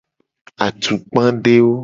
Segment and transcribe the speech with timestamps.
[0.65, 1.75] Atukpadewo.